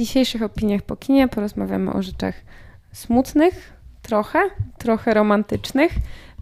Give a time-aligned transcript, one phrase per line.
[0.00, 2.34] dzisiejszych opiniach po kinie porozmawiamy o rzeczach
[2.92, 3.72] smutnych,
[4.02, 4.38] trochę,
[4.78, 5.92] trochę romantycznych,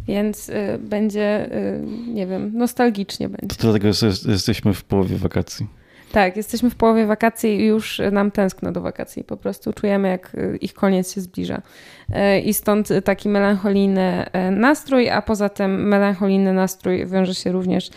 [0.07, 3.57] więc y, będzie, y, nie wiem, nostalgicznie będzie.
[3.57, 5.67] To dlatego jest, jesteśmy w połowie wakacji.
[6.13, 9.25] Tak, jesteśmy w połowie wakacji i już nam tęskno do wakacji.
[9.25, 11.63] Po prostu czujemy, jak y, ich koniec się zbliża.
[12.09, 17.91] Y, I stąd taki melancholijny y, nastrój, a poza tym melancholijny nastrój wiąże się również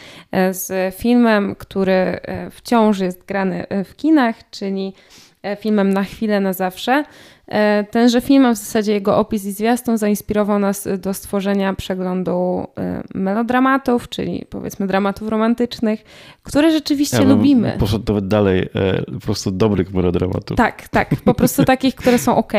[0.52, 2.20] z filmem, który
[2.52, 4.94] wciąż jest grany w kinach, czyli
[5.60, 7.04] filmem Na chwilę, na zawsze.
[7.52, 12.68] E, tenże film, a w zasadzie jego opis i zwiastun zainspirował nas do stworzenia przeglądu
[12.78, 16.04] e, melodramatów, czyli powiedzmy dramatów romantycznych,
[16.44, 17.76] które rzeczywiście ja lubimy.
[17.80, 20.58] Poszedł nawet dalej, e, po prostu dobrych melodramatów.
[20.58, 22.54] Tak, tak, po prostu takich, które są ok.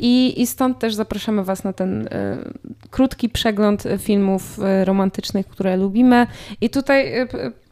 [0.00, 2.08] I, I stąd też zapraszamy Was na ten
[2.90, 6.26] krótki przegląd filmów romantycznych, które lubimy.
[6.60, 7.12] I tutaj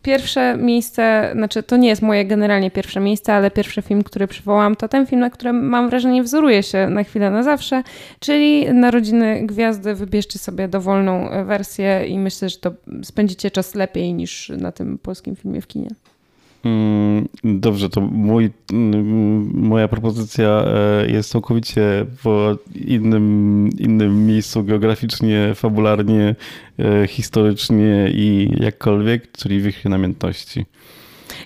[0.03, 4.77] pierwsze miejsce, znaczy to nie jest moje generalnie pierwsze miejsce, ale pierwszy film, który przywołam,
[4.77, 7.83] to ten film, na którym mam wrażenie wzoruje się na chwilę na zawsze,
[8.21, 9.95] czyli Narodziny Gwiazdy.
[9.95, 15.37] Wybierzcie sobie dowolną wersję i myślę, że to spędzicie czas lepiej niż na tym polskim
[15.37, 15.89] filmie w kinie.
[16.65, 25.53] Mm, dobrze, to mój, mm, moja propozycja e, jest całkowicie w innym, innym miejscu geograficznie,
[25.55, 26.35] fabularnie,
[26.79, 30.67] e, historycznie i jakkolwiek, czyli w namiętności.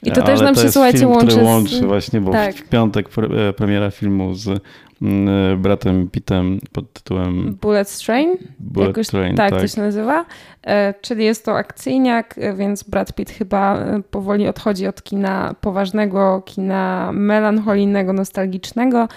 [0.04, 1.26] I to też nam się, słuchajcie, łączy.
[1.26, 1.80] Który łączy z...
[1.80, 2.54] właśnie, bo tak.
[2.54, 3.08] w piątek
[3.48, 4.62] e, premiera filmu z
[5.02, 8.36] Mm, e, bratem Pittem pod tytułem Bullet Train.
[8.58, 10.24] Bullet Jakoś, Train, tak, tak, to się nazywa.
[10.62, 17.10] E, czyli jest to akcyjniak, więc Brad Pitt chyba powoli odchodzi od kina poważnego, kina
[17.12, 19.08] melancholijnego, nostalgicznego,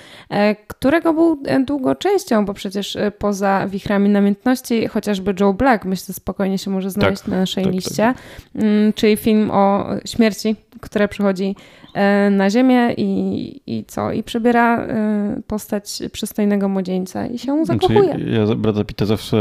[0.67, 6.71] którego był długo częścią, bo przecież poza wichrami namiętności chociażby Joe Black, myślę, spokojnie się
[6.71, 7.95] może znaleźć tak, na naszej tak, liście.
[7.95, 8.17] Tak.
[8.55, 11.55] Mm, czyli film o śmierci, która przychodzi
[11.97, 14.11] E, na ziemię i, i co?
[14.11, 18.09] I przybiera e, postać przystojnego młodzieńca i się znaczy, zakochuje.
[18.09, 19.37] Znaczy, ja Brada Pitta zawsze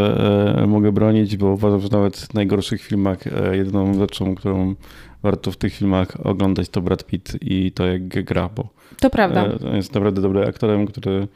[0.59, 3.19] e, mogę bronić, bo uważam, że nawet w najgorszych filmach
[3.53, 4.75] jedyną rzeczą, którą
[5.23, 8.69] warto w tych filmach oglądać to Brad Pitt i to jak gra, bo
[9.01, 9.49] to prawda.
[9.75, 11.29] jest naprawdę dobrym aktorem, który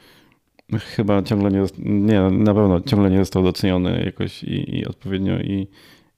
[0.96, 5.66] chyba ciągle nie, nie, na pewno ciągle nie został doceniony jakoś i, i odpowiednio i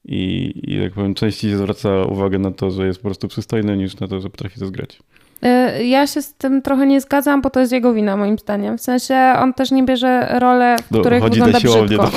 [0.05, 4.01] i, i jak powiem, częściej zwraca uwagę na to, że jest po prostu przystojny, niż
[4.01, 4.99] na to, że potrafi to zgrać.
[5.43, 8.79] E, ja się z tym trochę nie zgadzam, bo to jest jego wina moim zdaniem.
[8.79, 12.11] W sensie on też nie bierze role, w których chodzi wygląda brzydko.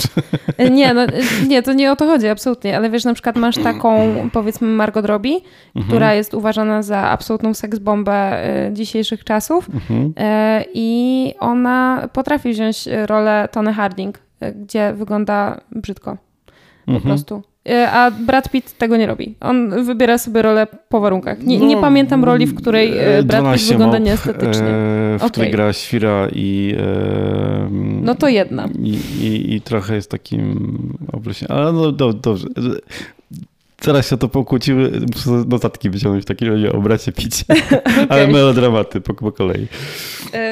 [0.58, 1.10] E, nie, no, e,
[1.48, 2.78] nie, to nie o to chodzi, absolutnie.
[2.78, 5.86] Ale wiesz, na przykład masz taką, powiedzmy, Margot Robbie, mhm.
[5.86, 10.14] która jest uważana za absolutną seksbombę dzisiejszych czasów mhm.
[10.74, 14.20] i ona potrafi wziąć rolę Tony Harding,
[14.56, 16.18] gdzie wygląda brzydko.
[16.86, 17.02] Po mhm.
[17.02, 17.55] prostu.
[17.70, 19.36] E, a Brad Pitt tego nie robi.
[19.40, 21.44] On wybiera sobie rolę po warunkach.
[21.44, 24.68] Nie, no, nie pamiętam roli, w której e, Brad Pitt wygląda nieestetycznie.
[24.68, 25.30] E, w okay.
[25.30, 26.76] której gra Świra i...
[26.80, 27.70] E,
[28.02, 28.70] no to jedna.
[28.80, 30.98] I, i, i trochę jest takim.
[31.50, 32.48] Ale no do, dobrze.
[33.82, 38.08] Teraz się to pokłóciły, muszę notatki wyciągnąć w takim razie o bracie picie, okay.
[38.10, 39.68] ale melodramaty po, po kolei.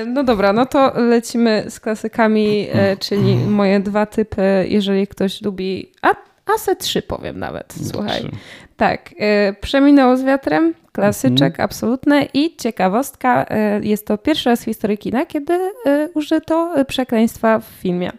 [0.07, 2.67] No dobra, no to lecimy z klasykami,
[2.99, 5.91] czyli moje dwa typy, jeżeli ktoś lubi...
[6.01, 8.19] A Ase 3 powiem nawet, słuchaj.
[8.19, 8.29] 3.
[8.77, 11.65] Tak, y, przeminęło z wiatrem, klasyczek mm.
[11.65, 13.45] absolutny i ciekawostka,
[13.79, 18.11] y, jest to pierwszy raz w historii kina, kiedy y, użyto przekleństwa w filmie.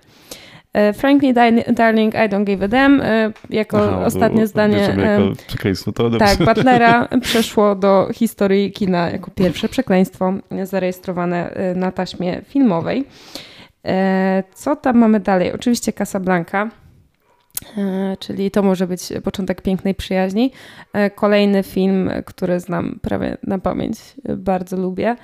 [0.95, 1.33] Frankly
[1.75, 3.03] Darling, I don't give a damn,
[3.51, 9.69] jako Aha, ostatnie zdanie jako przekleństwo, to tak, Butlera przeszło do historii kina jako pierwsze
[9.69, 13.05] przekleństwo zarejestrowane na taśmie filmowej.
[14.55, 15.53] Co tam mamy dalej?
[15.53, 16.71] Oczywiście Casablanca,
[18.19, 20.53] czyli to może być początek pięknej przyjaźni.
[20.93, 23.99] E, kolejny film, który znam prawie na pamięć,
[24.37, 25.17] bardzo lubię.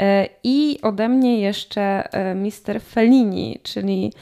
[0.00, 4.12] E, I ode mnie jeszcze Mister Fellini, czyli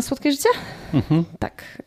[0.00, 0.48] Słodkie życie?
[0.94, 1.24] Mhm.
[1.38, 1.82] Tak,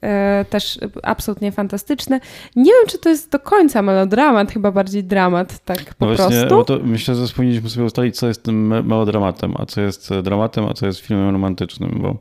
[0.50, 2.20] też absolutnie fantastyczne.
[2.56, 6.46] Nie wiem, czy to jest do końca melodramat, chyba bardziej dramat, tak po no właśnie,
[6.48, 6.80] prostu.
[6.84, 10.86] Myślę, że powinniśmy sobie ustalić, co jest tym melodramatem, a co jest dramatem, a co
[10.86, 12.18] jest filmem romantycznym, bo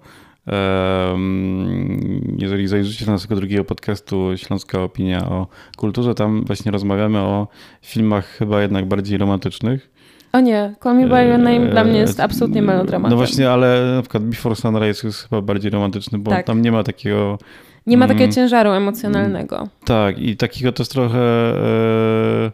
[2.39, 5.47] jeżeli zajrzycie do naszego drugiego podcastu Śląska Opinia o
[5.77, 7.49] kulturze, tam właśnie rozmawiamy o
[7.83, 9.91] filmach chyba jednak bardziej romantycznych.
[10.33, 13.11] O nie, Call Me By Your Name dla mnie jest absolutnie melodramatyczny.
[13.11, 16.47] No właśnie, ale na przykład Before Sunrise jest chyba bardziej romantyczny, bo tak.
[16.47, 17.39] tam nie ma takiego...
[17.87, 19.69] Nie ma takiego mm, ciężaru emocjonalnego.
[19.85, 21.19] Tak, i takiego to jest trochę...
[21.19, 22.51] E,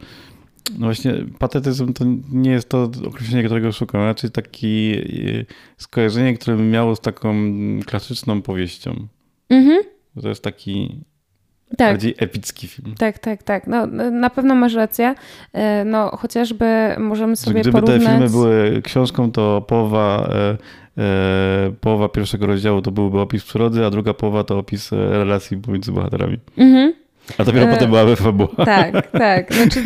[0.70, 5.02] no właśnie, patetyzm to nie jest to określenie, którego szukam, raczej taki e,
[5.76, 7.34] skojarzenie, które by miało z taką
[7.86, 9.06] klasyczną powieścią.
[9.50, 9.82] Mhm.
[10.22, 11.00] To jest taki
[11.76, 11.92] tak.
[11.92, 12.94] bardziej epicki film.
[12.98, 13.66] Tak, tak, tak.
[13.66, 15.14] No, na pewno masz rację.
[15.52, 16.66] E, no, chociażby
[16.98, 18.02] możemy sobie Gdyby porównać...
[18.02, 20.30] te filmy były książką, to połowa,
[20.98, 25.92] e, połowa pierwszego rozdziału to byłby opis przyrody, a druga połowa to opis relacji pomiędzy
[25.92, 26.38] bohaterami.
[26.56, 27.03] Mhm.
[27.38, 28.48] A dopiero e, potem byłaby fabuła.
[28.64, 29.54] Tak, tak.
[29.54, 29.80] Znaczy,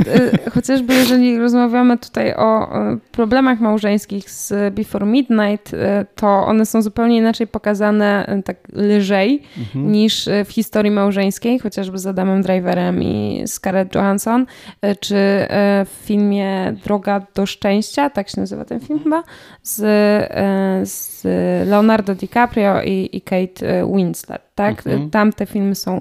[0.46, 2.68] e, chociażby jeżeli rozmawiamy tutaj o
[3.12, 9.42] problemach małżeńskich z Before Midnight, e, to one są zupełnie inaczej pokazane e, tak lżej
[9.58, 9.92] mhm.
[9.92, 14.46] niż w historii małżeńskiej, chociażby z Adamem Driverem i Scarlett Johansson,
[15.00, 15.16] czy
[15.84, 19.22] w filmie Droga do Szczęścia, tak się nazywa ten film chyba,
[19.62, 19.76] z,
[20.88, 21.24] z
[21.68, 24.42] Leonardo DiCaprio i, i Kate Winslet.
[24.54, 24.86] Tak?
[24.86, 25.10] Mhm.
[25.10, 26.00] Tam te filmy są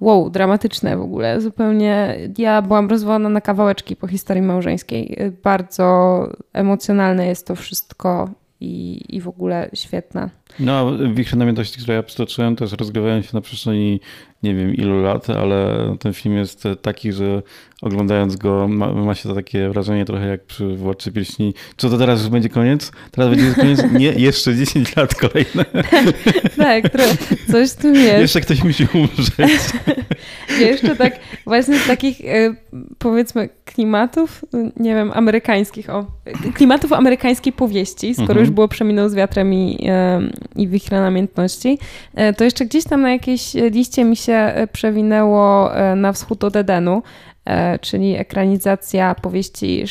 [0.00, 1.40] wow, dramatyczne w ogóle.
[1.40, 5.18] Zupełnie ja byłam rozwołana na kawałeczki po historii małżeńskiej.
[5.42, 8.28] Bardzo emocjonalne jest to wszystko
[8.60, 10.30] i, i w ogóle świetna.
[10.60, 14.00] No, Wichry Namiętności, które ja przytoczyłem, też rozgrywają się na przestrzeni
[14.42, 17.42] nie wiem ilu lat, ale ten film jest taki, że
[17.82, 21.54] oglądając go ma, ma się to takie wrażenie trochę jak przy Władcy Pieśni.
[21.76, 22.92] Co to teraz już będzie koniec?
[23.10, 23.82] Teraz będzie koniec?
[23.92, 25.64] Nie, jeszcze 10 lat kolejne.
[26.56, 26.84] tak,
[27.50, 28.20] coś tu jest.
[28.20, 29.60] Jeszcze ktoś musi umrzeć.
[30.60, 32.54] jeszcze tak, właśnie z takich e,
[32.98, 34.44] powiedzmy klimatów,
[34.76, 36.15] nie wiem, amerykańskich, o,
[36.54, 38.40] klimatów amerykańskiej powieści, skoro mhm.
[38.40, 39.88] już było Przeminął z wiatrem i,
[40.56, 41.78] i Wichra Namiętności,
[42.14, 46.44] e, to jeszcze gdzieś tam na jakiejś liście mi się e, przewinęło e, na wschód
[46.44, 47.02] od Edenu,
[47.80, 49.84] czyli ekranizacja powieści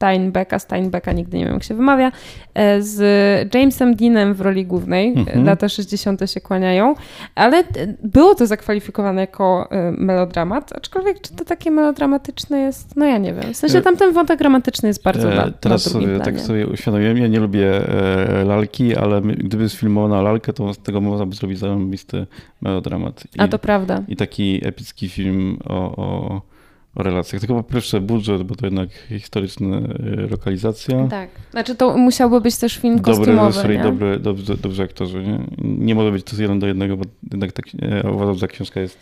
[0.00, 2.12] Steinbecka, Steinbecka, nigdy nie wiem jak się wymawia,
[2.54, 5.08] e, z Jamesem Deanem w roli głównej.
[5.16, 5.44] Mhm.
[5.44, 6.30] Lata 60.
[6.30, 6.94] się kłaniają,
[7.34, 7.64] ale
[8.02, 12.96] było to zakwalifikowane jako e, melodramat, aczkolwiek czy to takie melodramatyczne jest?
[12.96, 13.54] No ja nie wiem.
[13.54, 16.38] W sensie e, tam ten wątek dramatyczny jest bardzo na, Teraz na sobie, tak planie.
[16.38, 17.70] tak sobie uświadomiłem, ja nie lubię
[18.44, 22.26] lalki, ale gdyby sfilmowano lalkę, to z tego można by zrobić zarąbisty
[22.60, 23.24] melodramat.
[23.36, 24.02] I, A to prawda.
[24.08, 26.42] I taki epicki film o, o
[27.00, 27.40] o relacjach.
[27.40, 29.80] Tylko po pierwsze budżet, bo to jednak historyczna e,
[30.30, 31.08] lokalizacja.
[31.08, 31.30] Tak.
[31.50, 35.22] Znaczy to musiałby być też film dobry kostiumowy, Dobry i dobry, dobrze, dobrze aktorzy.
[35.24, 35.38] Nie?
[35.58, 38.80] nie może być to jeden do jednego, bo jednak tak, ja uważam, że ta książka
[38.80, 38.98] jest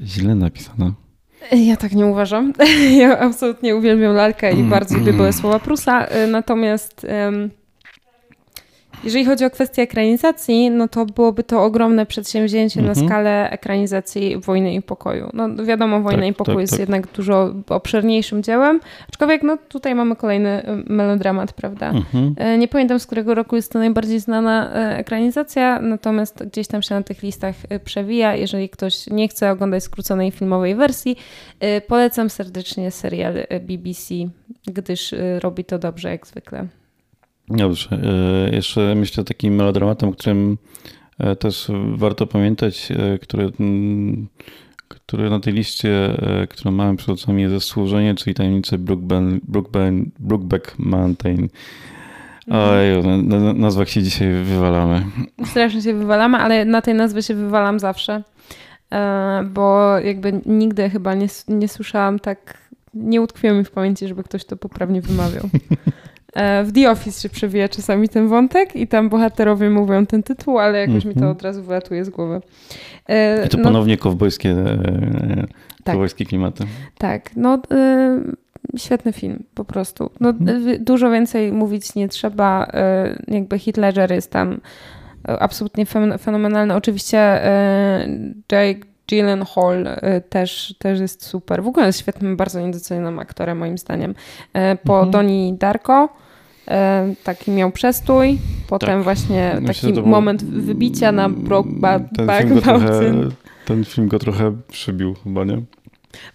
[0.00, 0.92] źle napisana.
[1.52, 2.52] Ja tak nie uważam.
[3.00, 4.70] Ja absolutnie uwielbiam lalkę i mm.
[4.70, 6.06] bardzo lubię były słowa Prusa.
[6.06, 7.50] E, natomiast um,
[9.04, 12.98] jeżeli chodzi o kwestię ekranizacji, no to byłoby to ogromne przedsięwzięcie mhm.
[12.98, 15.30] na skalę ekranizacji Wojny i Pokoju.
[15.32, 16.80] No wiadomo, Wojna tak, i Pokój tak, jest tak.
[16.80, 21.90] jednak dużo obszerniejszym dziełem, aczkolwiek no tutaj mamy kolejny y, melodramat, prawda?
[21.90, 22.34] Mhm.
[22.38, 26.82] E, nie pamiętam z którego roku jest to najbardziej znana e, ekranizacja, natomiast gdzieś tam
[26.82, 28.34] się na tych listach e, przewija.
[28.34, 31.16] Jeżeli ktoś nie chce oglądać skróconej filmowej wersji,
[31.86, 34.14] polecam serdecznie serial BBC,
[34.66, 36.66] gdyż robi to dobrze jak zwykle.
[37.50, 37.88] Dobrze.
[37.90, 40.58] E, jeszcze myślę o takim melodramatem, o którym
[41.18, 43.52] e, też warto pamiętać, e, który,
[44.88, 46.16] który na tej liście,
[46.50, 48.78] którą mamy przed oczami jest Zasłużenie, czyli tajemnice
[50.18, 51.48] Brookback Mountain.
[52.48, 53.04] Mhm.
[53.04, 55.02] Oj, na nazwach się dzisiaj wywalamy.
[55.44, 58.22] Strasznie się wywalamy, ale na tej nazwie się wywalam zawsze,
[59.44, 64.44] bo jakby nigdy chyba nie, nie słyszałam tak, nie utkwiło mi w pamięci, żeby ktoś
[64.44, 65.48] to poprawnie wymawiał.
[66.34, 70.58] E, w The Office się przewija czasami ten wątek i tam bohaterowie mówią ten tytuł,
[70.58, 71.06] ale jakoś mm -hmm.
[71.06, 71.32] mi to mhm.
[71.32, 72.40] od razu wylatuje z głowy.
[73.08, 75.46] E, I to no, ponownie kowbojskie, e,
[75.84, 76.64] tak, kowbojskie klimaty.
[76.98, 77.58] Tak, no
[78.76, 80.10] świetny film po prostu.
[80.20, 80.84] No, mm.
[80.84, 82.72] Dużo więcej mówić nie trzeba.
[83.28, 84.60] Jakby Ledger jest tam
[85.24, 85.86] absolutnie
[86.18, 86.74] fenomenalny.
[86.74, 87.40] Oczywiście
[88.52, 89.88] Jake Gyllenhaal
[90.28, 91.62] też, też jest super.
[91.62, 94.14] W ogóle jest świetnym, bardzo niedocenionym aktorem moim zdaniem.
[94.84, 95.10] Po mhm.
[95.10, 96.08] Doni Darko
[96.70, 98.38] E, taki miał przestój,
[98.68, 99.02] potem tak.
[99.02, 103.30] właśnie Myślę, taki moment wybicia na Brokeback Mountain.
[103.64, 105.62] Ten film go trochę przybił chyba, nie?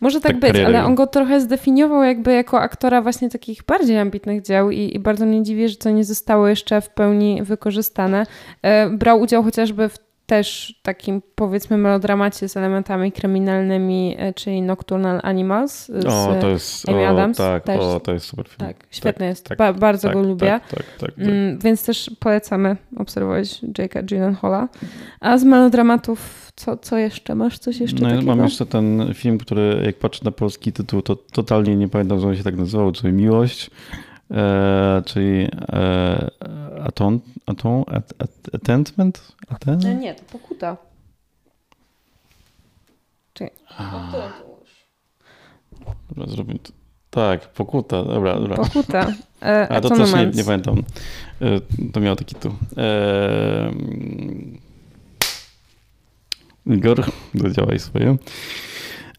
[0.01, 3.99] Może tak, tak być, ale on go trochę zdefiniował jakby jako aktora właśnie takich bardziej
[3.99, 8.25] ambitnych dzieł i, i, bardzo mnie dziwi, że to nie zostało jeszcze w pełni wykorzystane.
[8.61, 15.19] E, brał udział chociażby w też takim powiedzmy melodramacie z elementami kryminalnymi, e, czyli Nocturnal
[15.23, 17.39] Animals z o, to jest, Amy Adams.
[17.39, 18.67] O, tak, też, o, to jest super film.
[18.67, 19.45] Tak, świetny tak, jest.
[19.47, 20.59] Tak, ba bardzo tak, go lubię.
[20.71, 21.11] Tak, tak.
[21.17, 24.67] Mm, więc też polecamy obserwować Jake'a Gyllenhaala.
[25.19, 27.35] A z melodramatów co, co jeszcze?
[27.35, 28.35] Masz coś jeszcze no, takiego?
[28.35, 32.27] Mam jeszcze ten film, który jak patrzę na polski tytuł, to totalnie nie pamiętam, że
[32.27, 33.71] on się tak nazywał, czyli Miłość.
[34.31, 36.31] E, czyli e,
[36.83, 39.35] aton, aton, at, at, attentment?
[39.47, 39.85] Atten?
[39.85, 40.77] E, nie, to pokuta.
[46.09, 46.71] Dobra, zrobimy to.
[47.09, 48.55] Tak, pokuta, dobra, dobra.
[48.55, 49.13] Pokuta.
[49.41, 50.83] E, A to też nie, nie, pamiętam.
[51.41, 51.59] E,
[51.91, 52.51] to miał taki tytuł.
[52.77, 53.71] E,
[56.65, 57.03] Igor,
[57.35, 58.17] zadziałaj swoje.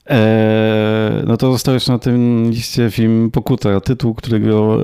[0.07, 4.79] Eee, no to został jeszcze na tym liście film Pokuta, tytuł, którego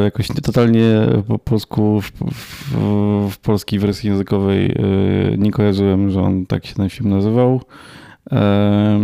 [0.00, 6.22] e, jakoś totalnie po polsku, w, w, w, polskiej wersji językowej e, nie kojarzyłem, że
[6.22, 7.60] on tak się ten film nazywał.
[8.32, 9.00] E,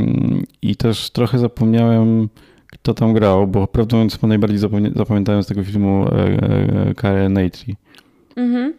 [0.63, 2.29] I też trochę zapomniałem,
[2.67, 4.59] kto tam grał, bo prawdę mówiąc, najbardziej
[4.97, 7.77] zapamiętałem z tego filmu e, Karen Knightley.
[8.37, 8.75] Mhm.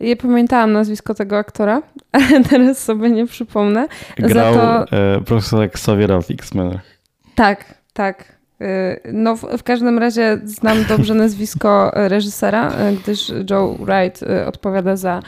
[0.00, 3.88] Ja pamiętałam nazwisko tego aktora, ale teraz sobie nie przypomnę.
[4.16, 4.96] Grał to...
[4.96, 6.80] e, profesor Xaviera w X-Menach.
[7.34, 8.34] Tak, tak.
[8.60, 14.46] E, no, w, w, każdym razie znam dobrze nazwisko reżysera, e, gdyż Joe Wright e,
[14.46, 15.22] odpowiada za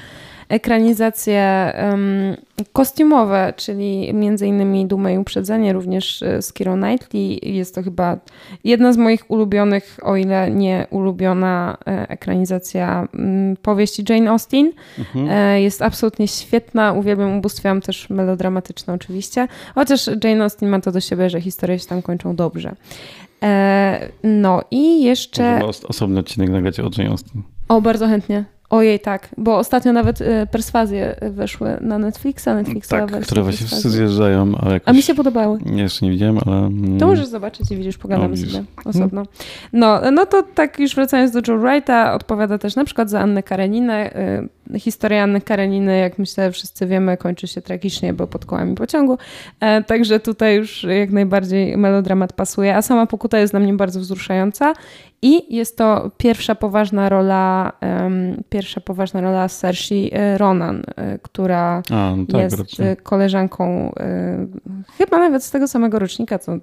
[0.49, 2.37] ekranizacje um,
[2.73, 7.41] kostiumowe, czyli między innymi Dumę i Uprzedzenie, również e, z Kiro Knightley.
[7.57, 8.17] Jest to chyba
[8.65, 14.73] jedna z moich ulubionych, o ile nie ulubiona e, ekranizacja um, powieści Jane Austen.
[14.99, 15.29] Mhm.
[15.31, 21.01] E, jest absolutnie świetna, uwielbiam, ubóstwiam też melodramatyczne oczywiście, chociaż Jane Austen ma to do
[21.01, 22.75] siebie, że historie się tam kończą dobrze.
[24.25, 25.61] No i jeszcze...
[25.89, 27.43] Osobny odcinek nagrać o Jane Austen.
[27.69, 28.45] O, bardzo chętnie.
[28.71, 33.91] Ojej, tak, bo ostatnio nawet y, perswazje weszły na Netflixa, Netflixa Tak, które właśnie wszyscy
[33.91, 34.89] zjeżdżają, ale jakoś...
[34.89, 35.59] A mi się podobały.
[35.67, 36.57] Nie, jeszcze nie widziałem, ale...
[36.57, 39.23] Mm, to możesz zobaczyć i widzisz, pogadamy no, sobie osobno.
[39.73, 43.43] No, no to tak już wracając do Joe Wrighta, odpowiada też na przykład za Annę
[43.43, 44.11] Kareninę.
[44.75, 49.19] Y, historia Anny Kareniny, jak myślę wszyscy wiemy, kończy się tragicznie, bo pod kołami pociągu.
[49.61, 54.01] E, także tutaj już jak najbardziej melodramat pasuje, a sama pokuta jest dla mnie bardzo
[54.01, 54.73] wzruszająca
[55.23, 62.15] i jest to pierwsza poważna rola, um, pierwsza poważna rola Saoirse Ronan, e, która A,
[62.17, 62.97] no tak, jest raczej.
[62.97, 64.47] koleżanką e,
[64.99, 66.59] chyba nawet z tego samego rocznika, co e,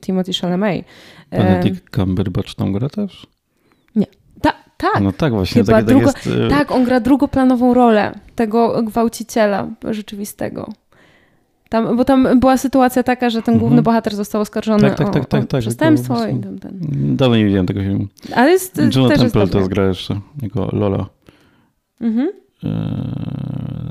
[0.00, 0.84] Timothy Chalamet.
[1.30, 3.26] Benedict Cumberbatch tam gra też?
[4.78, 5.00] Tak.
[5.02, 5.62] No tak, właśnie.
[5.62, 6.38] Chyba tak, drugo, tak, jest...
[6.50, 10.72] tak, on gra drugoplanową rolę tego gwałciciela rzeczywistego.
[11.68, 15.22] Tam, bo tam była sytuacja taka, że ten główny bohater został oskarżony tak, tak, tak,
[15.22, 16.26] o, tak, tak, przestępstwo.
[16.26, 16.78] i tam, ten.
[17.16, 18.06] Dawno nie widziałem tego filmu.
[18.34, 21.06] Ale jest, John też Temple to gra jeszcze, jako Lola.
[22.00, 22.28] Mhm.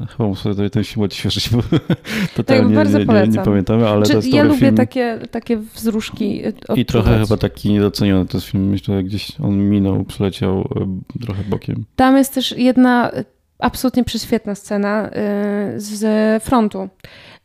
[0.10, 1.62] Chyba muszę sobie ten film odświeżyć, bo
[2.36, 4.76] totalnie tak, nie, nie, nie, pamiętamy, ale Czy, to jest Ja lubię film.
[4.76, 6.80] takie, takie wzruszki odczuwać.
[6.80, 8.70] I trochę chyba taki niedoceniony to jest film.
[8.70, 11.86] Myślę, że gdzieś on minął, przeleciał e, trochę bokiem.
[11.96, 13.12] Tam jest też jedna
[13.60, 16.90] absolutnie prześwietna scena e, z frontu.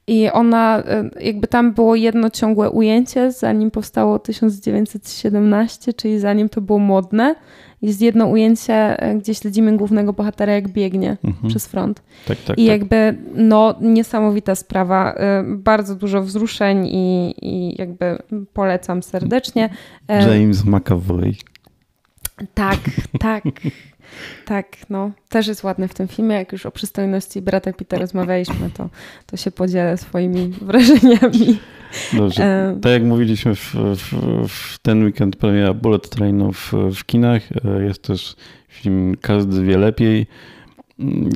[0.07, 0.83] I ona,
[1.21, 7.35] jakby tam było jedno ciągłe ujęcie, zanim powstało 1917, czyli zanim to było modne.
[7.83, 11.49] Jest jedno ujęcie, e, gdzie śledzimy głównego bohatera, jak biegnie mhm.
[11.49, 12.03] przez front.
[12.27, 12.81] Tak, tak, I tak.
[12.81, 15.13] jakby, no, niesamowita sprawa.
[15.13, 18.19] E, bardzo dużo wzruszeń i, i jakby
[18.53, 19.71] polecam serdecznie.
[20.09, 21.35] James McAvoy.
[22.55, 22.79] Tak,
[23.19, 23.45] tak.
[24.45, 25.11] Tak, no.
[25.29, 26.37] Też jest ładny w tym filmie.
[26.37, 28.89] Jak już o przystojności brata Pita rozmawialiśmy, to,
[29.27, 31.59] to się podzielę swoimi wrażeniami.
[32.13, 32.45] Dobrze.
[32.45, 32.79] E...
[32.83, 34.15] Tak jak mówiliśmy w, w,
[34.49, 37.43] w, ten weekend premiera Bullet Trainu w, w kinach.
[37.65, 38.37] E, jest też
[38.69, 40.27] film Każdy wie lepiej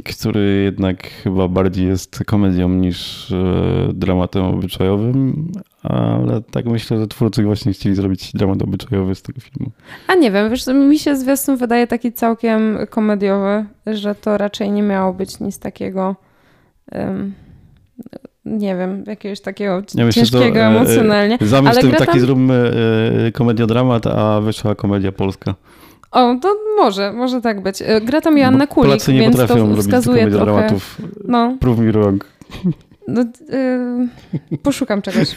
[0.04, 7.42] który jednak chyba bardziej jest komedią niż e, dramatem obyczajowym, ale tak myślę, że twórcy
[7.42, 9.70] właśnie chcieli zrobić dramat obyczajowy z tego filmu.
[10.06, 14.82] A nie wiem, wiesz, mi się zwiastun wydaje taki całkiem komediowy, że to raczej nie
[14.82, 16.16] miało być nic takiego
[16.92, 17.34] um,
[18.46, 21.38] nie wiem, jakiegoś takiego ja ciężkiego myślę, to, e, emocjonalnie.
[21.40, 22.20] Zamysł tym taki tam...
[22.20, 22.72] zróbmy
[23.26, 25.54] e, komediodramat, a wyszła komedia polska.
[26.10, 27.82] O, to może, może tak być.
[27.82, 30.44] E, gra tam Joanna Kulik, Polacy nie więc to wskazuje trochę...
[30.44, 30.98] dramatów.
[31.24, 31.56] No.
[31.60, 32.24] Prove me wrong.
[33.08, 33.24] No,
[34.50, 35.36] yy, poszukam czegoś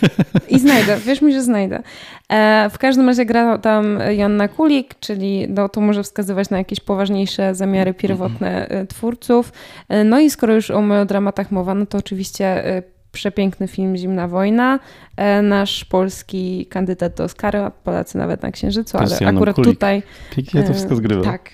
[0.50, 0.98] i znajdę.
[1.06, 1.84] Wiesz mi, że znajdę.
[2.30, 6.80] E, w każdym razie gra tam Joanna Kulik, czyli no, to może wskazywać na jakieś
[6.80, 9.54] poważniejsze zamiary pierwotne twórców.
[9.90, 12.64] E, no i skoro już o melodramatach mowa, no to oczywiście
[13.12, 14.80] przepiękny film Zimna Wojna.
[15.18, 19.74] E, nasz polski kandydat do Oscara, Polacy nawet na Księżycu, ale akurat Kulik.
[19.74, 20.04] tutaj...
[20.36, 21.24] Pięknie to wszystko zgrywa.
[21.24, 21.50] Tak.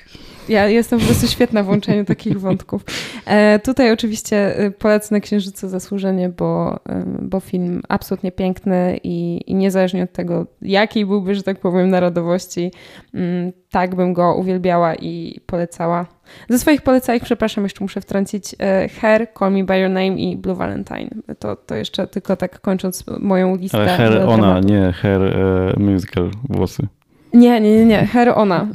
[0.50, 2.82] Ja jestem po prostu świetna w łączeniu takich wątków.
[3.26, 6.80] E, tutaj oczywiście e, Polacy na Księżycu zasłużenie, bo,
[7.22, 12.72] bo film absolutnie piękny i, i niezależnie od tego, jakiej byłby, że tak powiem, narodowości,
[13.14, 16.06] mm, tak bym go uwielbiała i polecała.
[16.50, 20.38] Ze swoich polecajek, przepraszam, jeszcze muszę wtrącić e, Hair, Call Me By Your Name i
[20.38, 21.10] Blue Valentine.
[21.40, 23.78] To, to jeszcze tylko tak kończąc moją listę.
[23.78, 26.88] Ale Hair ona, nie Hair uh, Musical, włosy.
[27.36, 28.06] Nie, nie, nie, nie.
[28.06, 28.68] Hair ona.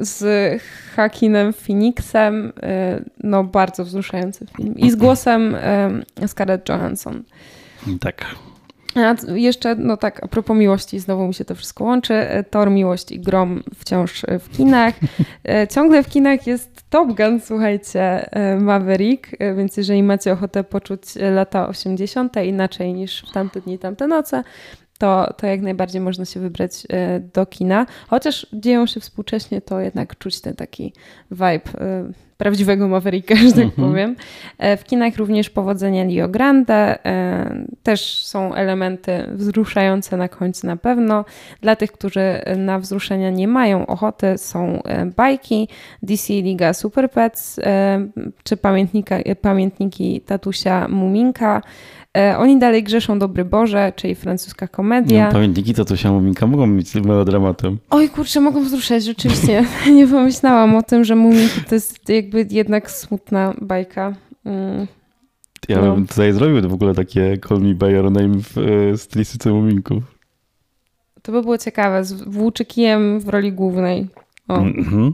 [0.00, 0.62] Y, z
[0.96, 2.46] Hakinem Phoenixem.
[2.48, 2.50] Y,
[3.24, 4.74] no, bardzo wzruszający film.
[4.76, 5.56] I z głosem
[6.26, 7.24] Scarlett Johansson.
[8.00, 8.24] Tak.
[8.94, 12.44] A jeszcze, no tak, a propos miłości, znowu mi się to wszystko łączy.
[12.50, 14.94] Tor, Miłość i Grom wciąż w kinach.
[15.70, 21.02] Ciągle w kinach jest Top Gun, słuchajcie, Maverick, więc jeżeli macie ochotę poczuć
[21.34, 22.36] lata 80.
[22.44, 24.42] inaczej niż w tamte dni, tamte noce,
[24.98, 27.86] to, to jak najbardziej można się wybrać e, do kina.
[28.08, 30.92] Chociaż dzieją się współcześnie, to jednak czuć ten taki
[31.30, 33.88] vibe e, prawdziwego Mavericka, że tak mhm.
[33.88, 34.16] powiem.
[34.58, 36.98] E, w kinach również Powodzenia Lio Grande.
[37.82, 41.24] Też są elementy wzruszające na końcu na pewno.
[41.60, 44.82] Dla tych, którzy na wzruszenia nie mają ochoty, są
[45.16, 45.68] bajki
[46.02, 47.60] DC Liga Super Pets
[48.44, 48.56] czy
[49.42, 51.62] pamiętniki tatusia Muminka.
[52.18, 55.26] E, oni dalej grzeszą Dobry Boże, czyli francuska komedia.
[55.26, 57.78] No, pamiętniki się Muminka mogą mieć melodramatem.
[57.90, 59.64] Oj kurczę, mogą wzruszać, rzeczywiście.
[59.96, 64.14] Nie pomyślałam o tym, że Muminki to jest jakby jednak smutna bajka.
[64.44, 64.86] Mm.
[65.68, 65.94] Ja no.
[65.94, 70.02] bym tutaj zrobił w ogóle takie Call Me By Your Name w e, stylistyce Muminków.
[71.22, 74.06] To by było ciekawe, z Włóczykiem w roli głównej.
[74.48, 75.12] Mm-hmm.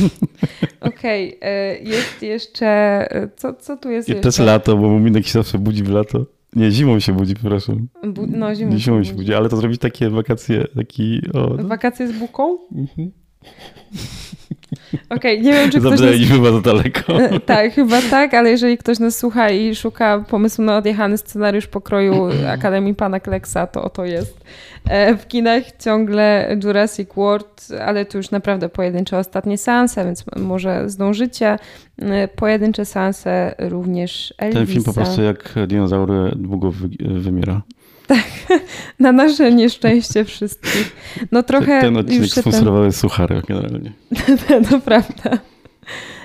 [0.80, 1.50] Okej, okay.
[1.50, 2.66] E, jest jeszcze.
[2.66, 4.08] E, co, co tu jest?
[4.08, 4.22] I jeszcze?
[4.22, 6.26] to jest lato, bo Muminek się zawsze budzi w lato.
[6.56, 7.88] Nie, zimą się budzi, przepraszam.
[8.02, 9.12] Bu- no, zimą, zimą się, budzi.
[9.12, 11.20] budzi, ale to zrobić takie wakacje, taki.
[11.34, 11.68] O, no.
[11.68, 12.58] Wakacje z buką?
[12.72, 13.10] Mhm.
[15.10, 16.00] Okej, okay, nie wiem, czy ktoś...
[16.00, 16.28] Nas...
[16.28, 17.12] chyba za daleko.
[17.20, 21.66] E, tak, chyba tak, ale jeżeli ktoś nas słucha i szuka pomysłu na odjechany scenariusz
[21.66, 22.28] pokroju
[22.58, 24.44] Akademii Pana Kleksa, to oto jest.
[24.88, 30.90] E, w kinach ciągle Jurassic World, ale to już naprawdę pojedyncze ostatnie seanse, więc może
[30.90, 31.58] zdążycie.
[32.02, 34.58] E, pojedyncze seanse również Elvisa.
[34.58, 37.62] Ten film po prostu jak dinozaury długo wymiera.
[38.10, 38.60] Tak,
[39.00, 40.96] na nasze nieszczęście wszystkich.
[41.32, 42.92] No trochę ten odcinek już sponsorowały ten...
[42.92, 43.92] suchary generalnie.
[44.70, 45.38] to prawda.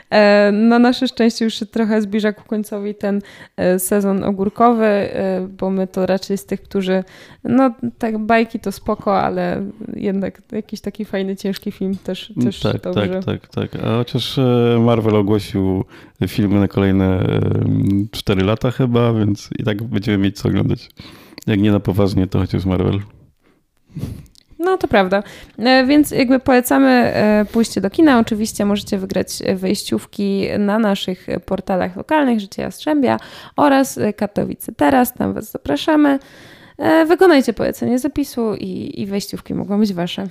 [0.09, 3.21] E, na nasze szczęście już się trochę zbliża ku końcowi ten
[3.57, 7.03] e, sezon ogórkowy, e, bo my to raczej z tych, którzy
[7.43, 9.63] no tak bajki to spoko, ale
[9.95, 13.19] jednak jakiś taki fajny, ciężki film też, też tak, dobrze.
[13.25, 13.83] Tak, tak, tak.
[13.83, 14.39] A chociaż
[14.79, 15.83] Marvel ogłosił
[16.27, 17.23] filmy na kolejne
[18.11, 20.89] 4 lata chyba, więc i tak będziemy mieć co oglądać.
[21.47, 22.99] Jak nie na poważnie, to chociaż Marvel.
[24.59, 25.23] No to prawda.
[25.57, 28.19] E, więc jakby polecamy e, pójście do kina.
[28.19, 33.17] Oczywiście możecie wygrać wejściówki na naszych portalach lokalnych Życie Jastrzębia
[33.55, 35.13] oraz Katowice Teraz.
[35.13, 36.19] Tam Was zapraszamy.
[36.77, 40.27] E, wykonajcie polecenie zapisu i, i wejściówki mogą być Wasze.